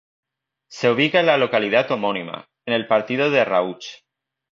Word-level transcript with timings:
Se 0.67 0.89
ubica 0.89 1.19
en 1.19 1.27
la 1.27 1.37
localidad 1.37 1.91
homónima, 1.91 2.49
en 2.65 2.73
el 2.73 2.87
Partido 2.87 3.29
de 3.29 3.45
Rauch. 3.45 4.03